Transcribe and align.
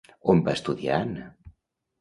On 0.33 0.39
va 0.47 0.55
estudiar 0.59 0.97
Anna? 1.03 1.29